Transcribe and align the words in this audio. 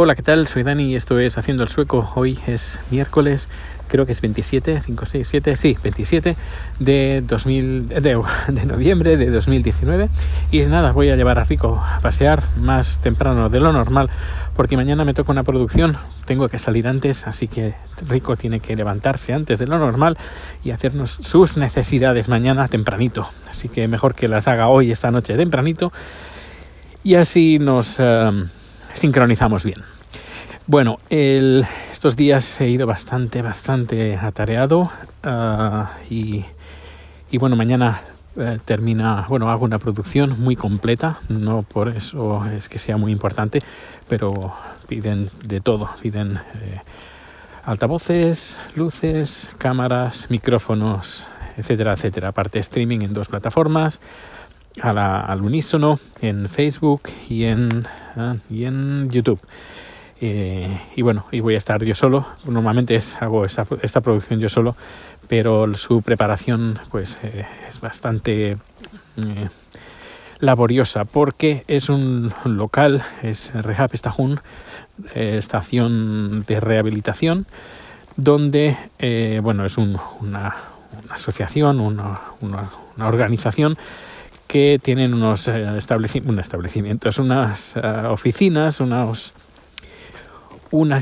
Hola, 0.00 0.14
¿qué 0.14 0.22
tal? 0.22 0.46
Soy 0.46 0.62
Dani 0.62 0.84
y 0.84 0.94
esto 0.94 1.18
es 1.18 1.38
Haciendo 1.38 1.64
el 1.64 1.68
Sueco. 1.68 2.08
Hoy 2.14 2.38
es 2.46 2.78
miércoles, 2.92 3.48
creo 3.88 4.06
que 4.06 4.12
es 4.12 4.20
27, 4.20 4.80
5, 4.80 5.06
6, 5.06 5.28
7, 5.28 5.56
sí, 5.56 5.76
27 5.82 6.36
de, 6.78 7.20
2000, 7.26 7.88
de, 7.88 8.00
de 8.48 8.64
noviembre 8.64 9.16
de 9.16 9.28
2019. 9.28 10.08
Y 10.52 10.60
nada, 10.60 10.92
voy 10.92 11.10
a 11.10 11.16
llevar 11.16 11.40
a 11.40 11.44
Rico 11.44 11.82
a 11.84 11.98
pasear 11.98 12.44
más 12.56 13.00
temprano 13.02 13.48
de 13.48 13.58
lo 13.58 13.72
normal 13.72 14.08
porque 14.54 14.76
mañana 14.76 15.04
me 15.04 15.14
toca 15.14 15.32
una 15.32 15.42
producción, 15.42 15.96
tengo 16.26 16.48
que 16.48 16.60
salir 16.60 16.86
antes, 16.86 17.26
así 17.26 17.48
que 17.48 17.74
Rico 18.08 18.36
tiene 18.36 18.60
que 18.60 18.76
levantarse 18.76 19.32
antes 19.32 19.58
de 19.58 19.66
lo 19.66 19.80
normal 19.80 20.16
y 20.62 20.70
hacernos 20.70 21.10
sus 21.10 21.56
necesidades 21.56 22.28
mañana 22.28 22.68
tempranito. 22.68 23.26
Así 23.50 23.68
que 23.68 23.88
mejor 23.88 24.14
que 24.14 24.28
las 24.28 24.46
haga 24.46 24.68
hoy, 24.68 24.92
esta 24.92 25.10
noche 25.10 25.36
tempranito. 25.36 25.92
Y 27.02 27.16
así 27.16 27.58
nos... 27.58 27.98
Uh, 27.98 28.46
sincronizamos 28.94 29.64
bien. 29.64 29.82
Bueno, 30.66 30.98
el, 31.08 31.66
estos 31.90 32.14
días 32.14 32.60
he 32.60 32.68
ido 32.68 32.86
bastante, 32.86 33.40
bastante 33.40 34.16
atareado 34.16 34.90
uh, 35.24 35.86
y, 36.10 36.44
y, 37.30 37.38
bueno, 37.38 37.56
mañana 37.56 38.02
eh, 38.36 38.58
termina, 38.64 39.24
bueno, 39.28 39.50
hago 39.50 39.64
una 39.64 39.78
producción 39.78 40.38
muy 40.40 40.56
completa, 40.56 41.18
no 41.28 41.62
por 41.62 41.88
eso 41.88 42.44
es 42.46 42.68
que 42.68 42.78
sea 42.78 42.98
muy 42.98 43.12
importante, 43.12 43.62
pero 44.08 44.54
piden 44.86 45.30
de 45.42 45.60
todo, 45.60 45.90
piden 46.02 46.36
eh, 46.36 46.80
altavoces, 47.64 48.58
luces, 48.76 49.50
cámaras, 49.58 50.30
micrófonos, 50.30 51.26
etcétera, 51.56 51.94
etcétera. 51.94 52.28
Aparte 52.28 52.58
streaming 52.58 53.00
en 53.00 53.14
dos 53.14 53.28
plataformas, 53.28 54.00
a 54.80 54.92
la, 54.92 55.20
al 55.20 55.42
unísono 55.42 55.98
en 56.20 56.48
Facebook 56.48 57.02
y 57.28 57.44
en, 57.44 57.86
y 58.50 58.64
en 58.64 59.10
YouTube. 59.10 59.40
Eh, 60.20 60.80
y 60.96 61.02
bueno, 61.02 61.26
y 61.30 61.40
voy 61.40 61.54
a 61.54 61.58
estar 61.58 61.82
yo 61.84 61.94
solo. 61.94 62.26
Normalmente 62.44 62.96
es, 62.96 63.16
hago 63.20 63.44
esta, 63.44 63.66
esta, 63.82 64.00
producción 64.00 64.40
yo 64.40 64.48
solo, 64.48 64.76
pero 65.28 65.72
su 65.74 66.02
preparación 66.02 66.78
pues 66.90 67.18
eh, 67.22 67.46
es 67.68 67.80
bastante 67.80 68.50
eh, 68.52 69.48
laboriosa 70.40 71.04
porque 71.04 71.64
es 71.68 71.88
un 71.88 72.32
local, 72.44 73.02
es 73.22 73.52
Rehab 73.54 73.90
Estajún, 73.92 74.40
estación 75.14 76.44
de 76.44 76.58
rehabilitación, 76.58 77.46
donde 78.16 78.76
bueno, 79.42 79.64
es 79.64 79.78
un, 79.78 79.96
una, 80.20 80.56
una, 81.04 81.14
asociación, 81.14 81.78
una, 81.78 82.20
una, 82.40 82.70
una 82.96 83.06
organización 83.06 83.78
que 84.48 84.80
tienen 84.82 85.14
unos 85.14 85.46
estableci 85.46 86.22
un 86.24 86.40
establecimientos, 86.40 87.18
unas 87.18 87.76
uh, 87.76 88.08
oficinas, 88.08 88.80
unas 88.80 89.34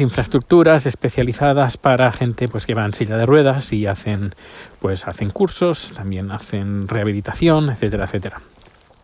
infraestructuras 0.00 0.86
especializadas 0.86 1.76
para 1.76 2.10
gente 2.10 2.48
pues 2.48 2.66
que 2.66 2.74
va 2.74 2.84
en 2.84 2.94
silla 2.94 3.16
de 3.16 3.26
ruedas 3.26 3.72
y 3.72 3.86
hacen 3.86 4.34
pues 4.80 5.06
hacen 5.06 5.30
cursos, 5.30 5.92
también 5.94 6.32
hacen 6.32 6.88
rehabilitación, 6.88 7.70
etcétera, 7.70 8.04
etcétera. 8.04 8.40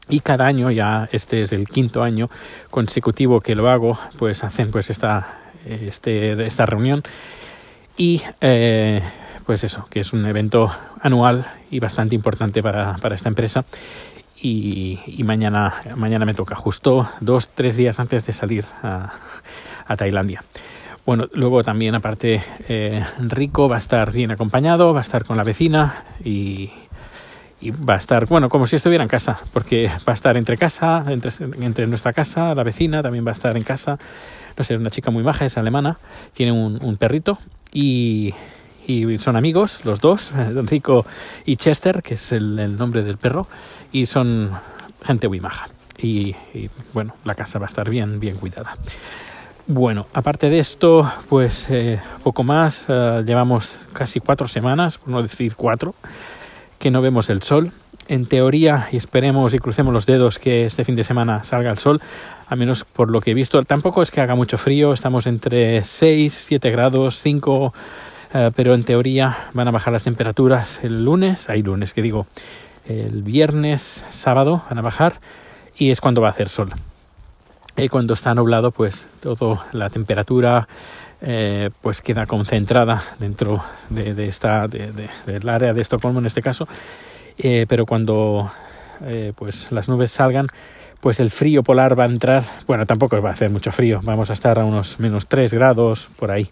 Y 0.08 0.20
cada 0.20 0.46
año, 0.46 0.72
ya 0.72 1.08
este 1.12 1.42
es 1.42 1.52
el 1.52 1.68
quinto 1.68 2.02
año 2.02 2.28
consecutivo 2.70 3.40
que 3.40 3.54
lo 3.54 3.70
hago, 3.70 3.96
pues 4.18 4.42
hacen 4.42 4.72
pues 4.72 4.90
esta, 4.90 5.38
este, 5.64 6.46
esta 6.46 6.66
reunión 6.66 7.02
y 7.96 8.22
eh, 8.40 9.02
pues 9.46 9.62
eso, 9.64 9.86
que 9.90 10.00
es 10.00 10.12
un 10.12 10.26
evento 10.26 10.72
anual 11.00 11.46
y 11.70 11.78
bastante 11.78 12.16
importante 12.16 12.62
para, 12.62 12.94
para 12.94 13.14
esta 13.14 13.28
empresa 13.28 13.64
y, 14.40 15.00
y, 15.06 15.22
mañana, 15.24 15.74
mañana 15.96 16.24
me 16.24 16.34
toca, 16.34 16.54
justo 16.54 17.10
dos, 17.20 17.50
tres 17.54 17.76
días 17.76 18.00
antes 18.00 18.24
de 18.26 18.32
salir 18.32 18.64
a, 18.82 19.12
a 19.86 19.96
Tailandia. 19.96 20.42
Bueno, 21.04 21.28
luego 21.32 21.64
también 21.64 21.94
aparte 21.94 22.42
eh, 22.68 23.04
Rico 23.18 23.68
va 23.68 23.76
a 23.76 23.78
estar 23.78 24.12
bien 24.12 24.32
acompañado, 24.32 24.92
va 24.92 25.00
a 25.00 25.02
estar 25.02 25.24
con 25.24 25.36
la 25.36 25.44
vecina 25.44 26.04
y, 26.22 26.70
y, 27.60 27.70
va 27.70 27.94
a 27.94 27.96
estar, 27.96 28.26
bueno, 28.26 28.48
como 28.48 28.66
si 28.66 28.76
estuviera 28.76 29.02
en 29.02 29.08
casa, 29.08 29.40
porque 29.52 29.88
va 29.88 30.12
a 30.12 30.12
estar 30.12 30.36
entre 30.36 30.56
casa, 30.56 31.04
entre, 31.08 31.32
entre, 31.62 31.86
nuestra 31.86 32.12
casa, 32.12 32.54
la 32.54 32.62
vecina 32.62 33.02
también 33.02 33.26
va 33.26 33.30
a 33.30 33.32
estar 33.32 33.56
en 33.56 33.64
casa. 33.64 33.98
No 34.56 34.64
sé, 34.64 34.76
una 34.76 34.90
chica 34.90 35.10
muy 35.10 35.22
maja, 35.22 35.44
es 35.44 35.56
alemana, 35.58 35.98
tiene 36.32 36.52
un, 36.52 36.78
un 36.82 36.96
perrito 36.96 37.38
y, 37.72 38.34
y, 38.90 39.18
son 39.18 39.36
amigos, 39.36 39.84
los 39.84 40.00
dos, 40.00 40.32
Rico 40.66 41.06
y 41.44 41.56
Chester, 41.56 42.02
que 42.02 42.14
es 42.14 42.32
el, 42.32 42.58
el 42.58 42.76
nombre 42.76 43.02
del 43.02 43.16
perro, 43.16 43.46
y 43.92 44.06
son 44.06 44.50
gente 45.02 45.28
muy 45.28 45.40
maja. 45.40 45.66
Y, 45.98 46.34
y 46.54 46.70
bueno, 46.92 47.14
la 47.24 47.34
casa 47.34 47.58
va 47.58 47.66
a 47.66 47.68
estar 47.68 47.88
bien, 47.88 48.20
bien 48.20 48.36
cuidada. 48.36 48.74
Bueno, 49.72 50.08
aparte 50.14 50.50
de 50.50 50.58
esto, 50.58 51.08
pues 51.28 51.68
eh, 51.70 52.00
poco 52.24 52.42
más. 52.42 52.88
Uh, 52.88 53.22
llevamos 53.24 53.78
casi 53.92 54.18
cuatro 54.18 54.48
semanas, 54.48 54.98
por 54.98 55.10
no 55.10 55.22
decir 55.22 55.54
cuatro, 55.54 55.94
que 56.80 56.90
no 56.90 57.00
vemos 57.00 57.30
el 57.30 57.42
sol. 57.42 57.70
En 58.08 58.26
teoría, 58.26 58.88
y 58.90 58.96
esperemos 58.96 59.54
y 59.54 59.60
crucemos 59.60 59.94
los 59.94 60.06
dedos 60.06 60.40
que 60.40 60.66
este 60.66 60.84
fin 60.84 60.96
de 60.96 61.04
semana 61.04 61.44
salga 61.44 61.70
el 61.70 61.78
sol, 61.78 62.00
a 62.48 62.56
menos 62.56 62.82
por 62.82 63.12
lo 63.12 63.20
que 63.20 63.30
he 63.30 63.34
visto. 63.34 63.62
Tampoco 63.62 64.02
es 64.02 64.10
que 64.10 64.20
haga 64.20 64.34
mucho 64.34 64.58
frío, 64.58 64.92
estamos 64.92 65.28
entre 65.28 65.84
6, 65.84 66.46
7 66.48 66.70
grados, 66.72 67.22
5, 67.22 67.72
uh, 68.34 68.50
pero 68.54 68.74
en 68.74 68.84
teoría 68.84 69.36
van 69.52 69.68
a 69.68 69.70
bajar 69.70 69.92
las 69.92 70.04
temperaturas 70.04 70.80
el 70.82 71.04
lunes, 71.04 71.48
hay 71.48 71.62
lunes 71.62 71.94
que 71.94 72.02
digo, 72.02 72.26
el 72.86 73.22
viernes, 73.22 74.04
sábado 74.10 74.62
van 74.68 74.78
a 74.78 74.82
bajar 74.82 75.20
y 75.76 75.90
es 75.90 76.00
cuando 76.00 76.20
va 76.20 76.28
a 76.28 76.32
hacer 76.32 76.48
sol. 76.48 76.70
Y 77.76 77.88
cuando 77.88 78.14
está 78.14 78.34
nublado, 78.34 78.72
pues 78.72 79.06
toda 79.20 79.66
la 79.72 79.88
temperatura 79.90 80.68
eh, 81.22 81.70
pues 81.82 82.00
queda 82.00 82.26
concentrada 82.26 83.02
dentro 83.18 83.62
de, 83.90 84.26
esta 84.26 84.66
de, 84.68 84.92
de, 84.92 85.10
del 85.26 85.48
área 85.48 85.72
de 85.72 85.80
Estocolmo 85.80 86.18
en 86.18 86.26
este 86.26 86.42
caso. 86.42 86.66
Eh, 87.38 87.66
pero 87.68 87.86
cuando 87.86 88.50
eh, 89.02 89.32
pues 89.36 89.70
las 89.72 89.88
nubes 89.88 90.10
salgan, 90.10 90.46
pues 91.00 91.20
el 91.20 91.30
frío 91.30 91.62
polar 91.62 91.98
va 91.98 92.04
a 92.04 92.08
entrar. 92.08 92.42
Bueno, 92.66 92.86
tampoco 92.86 93.20
va 93.20 93.30
a 93.30 93.32
hacer 93.32 93.50
mucho 93.50 93.72
frío. 93.72 94.00
Vamos 94.02 94.30
a 94.30 94.32
estar 94.34 94.58
a 94.58 94.64
unos 94.64 94.98
menos 95.00 95.26
3 95.26 95.54
grados 95.54 96.08
por 96.16 96.30
ahí. 96.30 96.50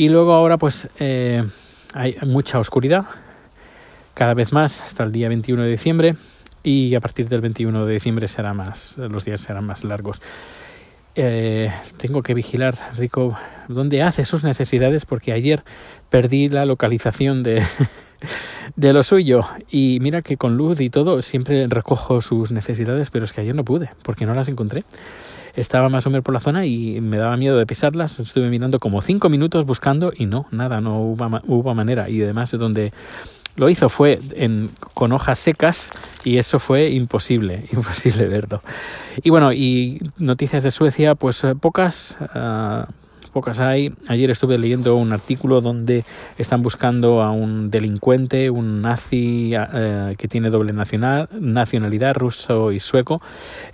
Y 0.00 0.08
luego 0.08 0.32
ahora 0.32 0.56
pues 0.56 0.88
eh, 0.98 1.44
hay 1.92 2.16
mucha 2.22 2.58
oscuridad. 2.58 3.04
Cada 4.14 4.32
vez 4.32 4.50
más 4.50 4.80
hasta 4.80 5.04
el 5.04 5.12
día 5.12 5.28
21 5.28 5.64
de 5.64 5.70
diciembre 5.70 6.14
y 6.62 6.94
a 6.94 7.00
partir 7.00 7.28
del 7.28 7.42
21 7.42 7.84
de 7.84 7.92
diciembre 7.92 8.26
será 8.26 8.54
más, 8.54 8.96
los 8.96 9.26
días 9.26 9.42
serán 9.42 9.66
más 9.66 9.84
largos. 9.84 10.22
Eh, 11.16 11.70
tengo 11.98 12.22
que 12.22 12.32
vigilar, 12.32 12.78
Rico, 12.96 13.36
dónde 13.68 14.02
hace 14.02 14.24
sus 14.24 14.42
necesidades 14.42 15.04
porque 15.04 15.34
ayer 15.34 15.64
perdí 16.08 16.48
la 16.48 16.64
localización 16.64 17.42
de, 17.42 17.62
de 18.76 18.92
lo 18.94 19.02
suyo 19.02 19.42
y 19.70 19.98
mira 20.00 20.22
que 20.22 20.38
con 20.38 20.56
luz 20.56 20.80
y 20.80 20.88
todo 20.88 21.20
siempre 21.20 21.66
recojo 21.68 22.22
sus 22.22 22.52
necesidades, 22.52 23.10
pero 23.10 23.26
es 23.26 23.34
que 23.34 23.42
ayer 23.42 23.54
no 23.54 23.66
pude 23.66 23.90
porque 24.02 24.24
no 24.24 24.32
las 24.32 24.48
encontré. 24.48 24.82
Estaba 25.54 25.88
más 25.88 26.06
o 26.06 26.10
menos 26.10 26.24
por 26.24 26.34
la 26.34 26.40
zona 26.40 26.66
y 26.66 27.00
me 27.00 27.18
daba 27.18 27.36
miedo 27.36 27.56
de 27.56 27.66
pisarlas. 27.66 28.18
Estuve 28.20 28.48
mirando 28.48 28.78
como 28.78 29.02
cinco 29.02 29.28
minutos 29.28 29.64
buscando 29.64 30.12
y 30.16 30.26
no, 30.26 30.46
nada, 30.50 30.80
no 30.80 30.98
hubo, 31.00 31.40
hubo 31.46 31.74
manera. 31.74 32.08
Y 32.08 32.22
además 32.22 32.50
de 32.50 32.58
donde 32.58 32.92
lo 33.56 33.68
hizo 33.68 33.88
fue 33.88 34.20
en, 34.34 34.70
con 34.94 35.12
hojas 35.12 35.38
secas 35.38 35.90
y 36.24 36.38
eso 36.38 36.58
fue 36.58 36.90
imposible, 36.90 37.66
imposible 37.72 38.26
verlo. 38.26 38.62
Y 39.22 39.30
bueno, 39.30 39.52
y 39.52 40.00
noticias 40.18 40.62
de 40.62 40.70
Suecia, 40.70 41.14
pues 41.14 41.42
pocas, 41.60 42.16
uh, 42.34 42.90
pocas 43.30 43.60
hay. 43.60 43.92
Ayer 44.08 44.30
estuve 44.30 44.58
leyendo 44.58 44.96
un 44.96 45.12
artículo 45.12 45.60
donde 45.60 46.04
están 46.38 46.62
buscando 46.62 47.22
a 47.22 47.30
un 47.30 47.70
delincuente, 47.70 48.50
un 48.50 48.82
nazi 48.82 49.52
uh, 49.56 50.14
que 50.16 50.28
tiene 50.28 50.50
doble 50.50 50.72
nacional, 50.72 51.28
nacionalidad, 51.32 52.14
ruso 52.14 52.72
y 52.72 52.80
sueco. 52.80 53.20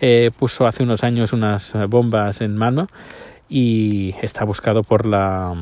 Eh, 0.01 0.31
puso 0.39 0.67
hace 0.67 0.83
unos 0.83 1.03
años 1.05 1.33
unas 1.33 1.75
bombas 1.89 2.41
en 2.41 2.57
Malmö 2.57 2.87
y 3.49 4.15
está 4.23 4.45
buscado 4.45 4.83
por 4.83 5.07
la, 5.07 5.55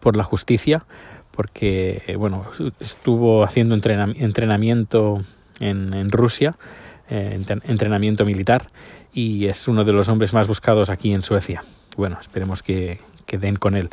por 0.00 0.16
la 0.16 0.24
justicia 0.24 0.84
porque 1.30 2.02
bueno 2.18 2.44
estuvo 2.80 3.42
haciendo 3.42 3.74
entrenamiento 3.74 5.22
en, 5.60 5.94
en 5.94 6.10
Rusia 6.10 6.56
eh, 7.08 7.40
entrenamiento 7.64 8.24
militar 8.24 8.68
y 9.12 9.46
es 9.46 9.68
uno 9.68 9.84
de 9.84 9.92
los 9.92 10.08
hombres 10.08 10.32
más 10.32 10.46
buscados 10.46 10.90
aquí 10.90 11.12
en 11.12 11.22
Suecia 11.22 11.62
bueno 11.96 12.18
esperemos 12.20 12.62
que, 12.62 12.98
que 13.26 13.38
den 13.38 13.56
con 13.56 13.76
él 13.76 13.90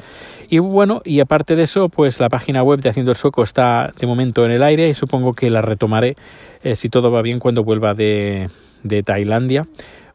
y 0.49 0.59
bueno 0.59 1.01
y 1.05 1.19
aparte 1.19 1.55
de 1.55 1.63
eso 1.63 1.89
pues 1.89 2.19
la 2.19 2.29
página 2.29 2.63
web 2.63 2.81
de 2.81 2.89
Haciendo 2.89 3.11
el 3.11 3.17
Sueco 3.17 3.43
está 3.43 3.93
de 3.97 4.07
momento 4.07 4.45
en 4.45 4.51
el 4.51 4.63
aire 4.63 4.89
y 4.89 4.93
supongo 4.93 5.33
que 5.33 5.49
la 5.49 5.61
retomaré 5.61 6.15
eh, 6.63 6.75
si 6.75 6.89
todo 6.89 7.11
va 7.11 7.21
bien 7.21 7.39
cuando 7.39 7.63
vuelva 7.63 7.93
de, 7.93 8.49
de 8.83 9.03
Tailandia 9.03 9.67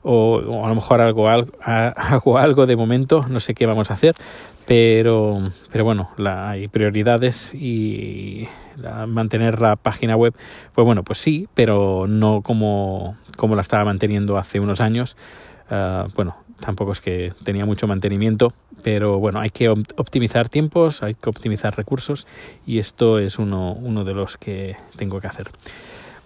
o, 0.04 0.64
a 0.64 0.68
lo 0.68 0.74
mejor 0.74 1.00
algo, 1.00 1.28
algo, 1.28 1.52
hago 1.64 2.38
algo 2.38 2.66
de 2.66 2.76
momento, 2.76 3.22
no 3.28 3.40
sé 3.40 3.54
qué 3.54 3.66
vamos 3.66 3.90
a 3.90 3.94
hacer, 3.94 4.14
pero, 4.66 5.40
pero 5.72 5.84
bueno, 5.84 6.10
la, 6.16 6.50
hay 6.50 6.68
prioridades 6.68 7.52
y 7.54 8.46
la, 8.76 9.06
mantener 9.06 9.60
la 9.60 9.76
página 9.76 10.16
web, 10.16 10.34
pues 10.74 10.84
bueno, 10.84 11.02
pues 11.02 11.18
sí, 11.18 11.48
pero 11.54 12.06
no 12.06 12.42
como, 12.42 13.16
como 13.36 13.54
la 13.54 13.62
estaba 13.62 13.84
manteniendo 13.84 14.36
hace 14.36 14.60
unos 14.60 14.80
años. 14.80 15.16
Uh, 15.70 16.12
bueno, 16.14 16.36
tampoco 16.64 16.92
es 16.92 17.00
que 17.00 17.32
tenía 17.44 17.66
mucho 17.66 17.86
mantenimiento, 17.86 18.52
pero 18.82 19.18
bueno, 19.18 19.40
hay 19.40 19.50
que 19.50 19.68
optimizar 19.68 20.48
tiempos, 20.48 21.02
hay 21.02 21.14
que 21.14 21.28
optimizar 21.28 21.76
recursos 21.76 22.26
y 22.66 22.78
esto 22.78 23.18
es 23.18 23.38
uno, 23.38 23.72
uno 23.72 24.04
de 24.04 24.14
los 24.14 24.36
que 24.36 24.76
tengo 24.96 25.20
que 25.20 25.26
hacer. 25.26 25.50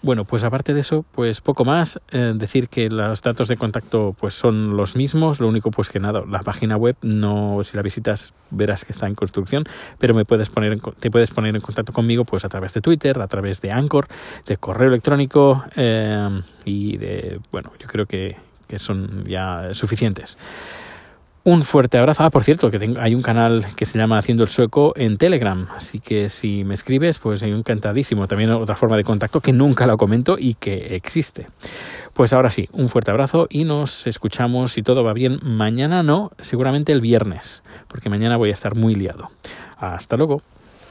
Bueno, 0.00 0.25
pues 0.25 0.44
aparte 0.44 0.75
de 0.75 0.81
eso, 0.81 1.05
pues 1.11 1.40
poco 1.40 1.64
más. 1.64 1.99
Eh, 2.12 2.32
decir 2.37 2.69
que 2.69 2.88
los 2.88 3.20
datos 3.20 3.49
de 3.49 3.56
contacto 3.56 4.14
pues 4.19 4.32
son 4.32 4.76
los 4.76 4.94
mismos. 4.94 5.40
Lo 5.40 5.49
único 5.49 5.73
pues 5.73 5.88
que 5.88 5.99
nada, 5.99 6.23
la 6.29 6.41
página 6.41 6.76
web 6.76 6.96
no, 7.02 7.61
si 7.64 7.76
la 7.76 7.82
visitas 7.82 8.32
verás 8.50 8.84
que 8.84 8.93
está 8.93 9.08
en 9.08 9.17
construcción, 9.17 9.64
pero 9.99 10.14
me 10.14 10.25
puedes 10.25 10.50
poner, 10.50 10.79
te 11.00 11.11
puedes 11.11 11.31
poner 11.32 11.56
en 11.56 11.61
contacto 11.61 11.93
conmigo 11.93 12.25
pues 12.25 12.44
a 12.44 12.49
través 12.49 12.75
de 12.75 12.81
Twitter, 12.81 13.20
a 13.20 13.26
través 13.26 13.61
de 13.61 13.73
Anchor, 13.73 14.06
de 14.46 14.56
correo 14.56 14.88
electrónico 14.88 15.64
eh, 15.75 16.41
y 16.64 16.96
de, 16.96 17.41
bueno, 17.50 17.73
yo 17.81 17.88
creo 17.88 18.06
que, 18.06 18.37
que 18.69 18.79
son 18.79 19.25
ya 19.25 19.70
suficientes. 19.73 20.38
Un 21.44 21.62
fuerte 21.62 21.97
abrazo. 21.97 22.25
Ah, 22.25 22.31
por 22.31 22.44
cierto, 22.44 22.70
que 22.70 22.94
hay 23.00 23.15
un 23.15 23.23
canal 23.23 23.65
que 23.75 23.87
se 23.87 23.97
llama 23.97 24.19
Haciendo 24.19 24.43
el 24.43 24.50
Sueco 24.50 24.93
en 24.97 25.17
Telegram. 25.17 25.67
Así 25.75 25.99
que 25.99 26.29
si 26.29 26.62
me 26.62 26.75
escribes, 26.75 27.19
pues 27.19 27.43
encantadísimo. 27.43 28.29
También 28.29 28.50
otra 28.50 28.76
forma 28.76 28.99
de 28.99 29.05
contacto 29.05 29.41
que 29.41 29.55
nunca 29.55 29.87
lo 29.87 29.97
comento 29.97 30.37
y 30.38 30.55
que 30.55 30.94
existe. 30.94 31.47
Pues 32.12 32.35
ahora 32.35 32.50
sí, 32.50 32.69
un 32.73 32.91
fuerte 32.91 33.12
abrazo 33.12 33.47
y 33.49 33.65
nos 33.65 34.06
escuchamos, 34.06 34.73
si 34.73 34.82
todo 34.82 35.03
va 35.05 35.15
bien, 35.15 35.38
mañana 35.43 36.03
no, 36.03 36.32
seguramente 36.38 36.93
el 36.93 37.00
viernes, 37.00 37.62
porque 37.87 38.11
mañana 38.11 38.37
voy 38.37 38.50
a 38.50 38.53
estar 38.53 38.75
muy 38.75 38.94
liado. 38.94 39.31
Hasta 39.79 40.19
luego. 40.19 40.43